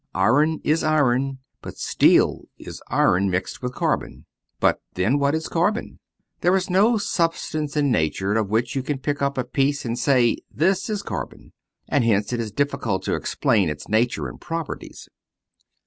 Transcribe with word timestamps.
Iron 0.15 0.61
is 0.63 0.83
iron; 0.83 1.37
but 1.61 1.77
steel 1.77 2.45
is 2.57 2.81
iron 2.87 3.29
mixed 3.29 3.61
with 3.61 3.75
carbon. 3.75 4.25
But, 4.59 4.81
then, 4.95 5.19
what 5.19 5.35
is 5.35 5.47
carbon? 5.47 5.99
There 6.39 6.55
is 6.55 6.71
no 6.71 6.97
substance 6.97 7.77
in 7.77 7.91
nature 7.91 8.33
of 8.33 8.49
which 8.49 8.75
you 8.75 8.81
can 8.81 8.97
pick 8.97 9.21
up 9.21 9.37
a 9.37 9.43
piece 9.43 9.85
and 9.85 9.99
say, 9.99 10.37
This 10.49 10.89
is 10.89 11.03
carbon. 11.03 11.53
And 11.87 12.03
hence 12.03 12.33
it 12.33 12.39
is 12.39 12.51
difficult 12.51 13.03
to 13.03 13.13
explain 13.13 13.69
its 13.69 13.87
nature 13.87 14.27
and 14.27 14.41
properties. 14.41 15.07